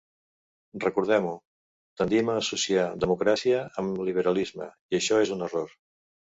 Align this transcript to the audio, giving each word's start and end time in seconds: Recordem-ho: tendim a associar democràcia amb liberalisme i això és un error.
Recordem-ho: 0.83 1.33
tendim 2.01 2.33
a 2.33 2.39
associar 2.45 2.87
democràcia 3.05 3.63
amb 3.85 4.03
liberalisme 4.11 4.73
i 4.75 5.01
això 5.03 5.23
és 5.29 5.39
un 5.39 5.49
error. 5.53 5.81